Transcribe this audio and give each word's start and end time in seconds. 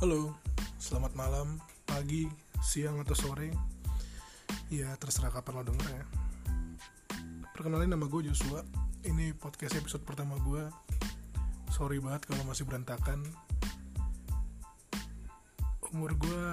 Halo, 0.00 0.32
selamat 0.80 1.12
malam, 1.12 1.60
pagi, 1.84 2.24
siang 2.64 3.04
atau 3.04 3.12
sore. 3.12 3.52
Ya 4.72 4.96
terserah 4.96 5.28
kapan 5.28 5.60
lo 5.60 5.62
denger 5.68 5.92
ya. 5.92 6.04
Perkenalin 7.52 7.92
nama 7.92 8.08
gue 8.08 8.32
Joshua. 8.32 8.64
Ini 9.04 9.36
podcast 9.36 9.76
episode 9.76 10.00
pertama 10.08 10.40
gue. 10.40 10.64
Sorry 11.68 12.00
banget 12.00 12.32
kalau 12.32 12.48
masih 12.48 12.64
berantakan. 12.64 13.20
Umur 15.92 16.16
gue 16.16 16.44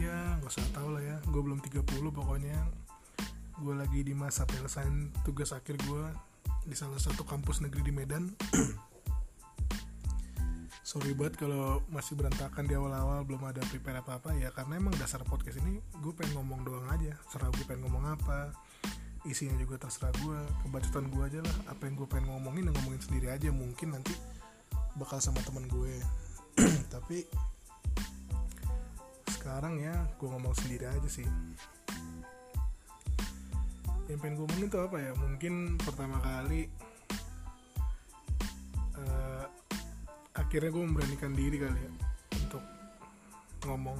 ya 0.00 0.40
gak 0.40 0.48
usah 0.48 0.64
tau 0.72 0.88
lah 0.88 1.04
ya. 1.04 1.20
Gue 1.28 1.44
belum 1.44 1.60
30 1.60 1.84
pokoknya. 2.08 2.56
Gue 3.60 3.76
lagi 3.76 4.00
di 4.00 4.16
masa 4.16 4.48
penyelesaian 4.48 5.12
tugas 5.28 5.52
akhir 5.52 5.76
gue 5.76 6.08
Di 6.64 6.72
salah 6.72 6.96
satu 6.96 7.28
kampus 7.28 7.60
negeri 7.60 7.84
di 7.84 7.92
Medan 7.92 8.32
sorry 10.94 11.10
banget 11.10 11.42
kalau 11.42 11.82
masih 11.90 12.14
berantakan 12.14 12.70
di 12.70 12.78
awal-awal 12.78 13.26
belum 13.26 13.42
ada 13.50 13.58
prepare 13.66 13.98
apa-apa 13.98 14.30
ya 14.38 14.54
karena 14.54 14.78
emang 14.78 14.94
dasar 14.94 15.26
podcast 15.26 15.58
ini 15.58 15.82
gue 15.98 16.14
pengen 16.14 16.38
ngomong 16.38 16.62
doang 16.62 16.86
aja. 16.86 17.18
Serah 17.26 17.50
gue 17.50 17.66
pengen 17.66 17.90
ngomong 17.90 18.14
apa 18.14 18.54
isinya 19.26 19.58
juga 19.58 19.82
terserah 19.82 20.14
gue 20.22 20.38
kebacotan 20.62 21.10
gue 21.10 21.22
aja 21.26 21.40
lah. 21.42 21.56
Apa 21.74 21.90
yang 21.90 21.98
gue 21.98 22.06
pengen 22.06 22.30
ngomongin 22.30 22.70
dan 22.70 22.78
ngomongin 22.78 23.02
sendiri 23.02 23.26
aja. 23.26 23.50
Mungkin 23.50 23.90
nanti 23.90 24.14
bakal 24.94 25.18
sama 25.18 25.42
teman 25.42 25.66
gue. 25.66 25.98
Tapi 26.94 27.26
sekarang 29.34 29.82
ya 29.82 29.98
gue 30.14 30.28
ngomong 30.30 30.54
sendiri 30.62 30.94
aja 30.94 31.08
sih. 31.10 31.26
Yang 34.06 34.18
pengen 34.22 34.34
gue 34.38 34.46
ngomongin 34.46 34.68
tuh 34.70 34.86
apa 34.86 35.02
ya? 35.02 35.10
Mungkin 35.18 35.74
pertama 35.74 36.22
kali 36.22 36.70
akhirnya 40.54 40.70
gue 40.70 40.86
memberanikan 40.86 41.32
diri 41.34 41.58
kali 41.66 41.80
ya 41.82 41.90
untuk 42.46 42.62
ngomong 43.66 43.98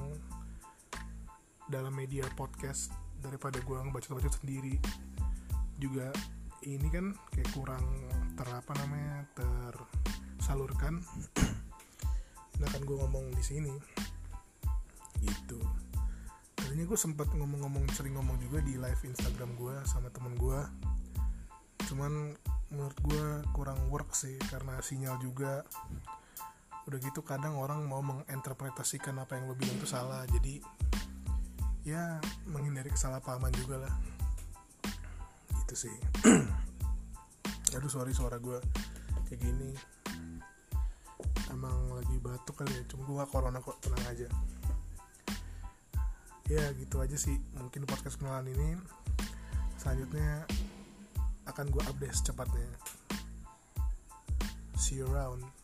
dalam 1.66 1.90
media 1.90 2.22
podcast 2.38 2.94
daripada 3.18 3.58
gue 3.58 3.74
ngebaca-baca 3.74 4.30
sendiri. 4.30 4.78
Juga 5.82 6.14
ini 6.62 6.86
kan 6.94 7.10
kayak 7.34 7.50
kurang 7.58 7.82
ter 8.38 8.46
apa 8.46 8.70
namanya 8.86 9.26
tersalurkan. 9.34 11.02
Nah 12.62 12.70
kan 12.70 12.86
gue 12.86 12.96
ngomong 13.02 13.34
di 13.34 13.42
sini. 13.42 13.74
Gitu. 15.26 15.58
Tadinya 16.54 16.86
gue 16.86 16.94
sempat 16.94 17.34
ngomong-ngomong 17.34 17.82
sering 17.98 18.14
ngomong 18.14 18.38
juga 18.38 18.62
di 18.62 18.78
live 18.78 19.02
Instagram 19.02 19.58
gue 19.58 19.74
sama 19.90 20.06
temen 20.14 20.38
gue 20.38 20.62
cuman 21.84 22.32
menurut 22.72 22.98
gue 23.04 23.26
kurang 23.52 23.76
work 23.92 24.16
sih 24.16 24.40
karena 24.48 24.80
sinyal 24.80 25.20
juga 25.20 25.60
udah 26.84 26.98
gitu 27.00 27.24
kadang 27.24 27.56
orang 27.56 27.80
mau 27.88 28.04
menginterpretasikan 28.04 29.16
apa 29.16 29.40
yang 29.40 29.48
lo 29.48 29.56
bilang 29.56 29.76
itu 29.80 29.88
salah. 29.88 30.24
Jadi 30.28 30.60
ya 31.84 32.20
menghindari 32.48 32.92
kesalahpahaman 32.92 33.52
juga 33.56 33.88
lah. 33.88 33.94
Gitu 35.64 35.88
sih. 35.88 35.96
Aduh 37.76 37.90
sorry 37.90 38.12
suara 38.12 38.36
gue 38.36 38.60
kayak 39.28 39.40
gini. 39.40 39.72
Emang 41.48 41.96
lagi 41.96 42.16
batuk 42.20 42.60
kali 42.60 42.72
ya. 42.76 42.84
Cuma 42.84 43.08
gue 43.08 43.24
corona 43.32 43.58
kok 43.64 43.80
tenang 43.80 44.04
aja. 44.04 44.28
Ya 46.52 46.68
gitu 46.76 47.00
aja 47.00 47.16
sih. 47.16 47.40
Mungkin 47.56 47.88
podcast 47.88 48.20
kenalan 48.20 48.52
ini 48.52 48.76
selanjutnya 49.80 50.44
akan 51.48 51.66
gue 51.72 51.82
update 51.88 52.16
secepatnya. 52.20 52.68
See 54.76 55.00
you 55.00 55.08
around 55.08 55.63